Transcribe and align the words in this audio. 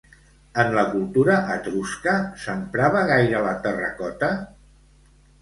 En 0.61 0.69
la 0.77 0.85
cultura 0.93 1.35
etrusca, 1.55 2.15
s'emprava 2.45 3.05
gaire 3.13 3.43
la 3.49 3.53
terracota? 3.69 4.33